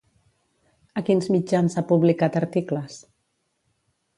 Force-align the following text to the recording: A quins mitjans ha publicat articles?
A 1.01 1.03
quins 1.09 1.27
mitjans 1.35 1.77
ha 1.81 1.83
publicat 1.91 2.39
articles? 2.41 2.97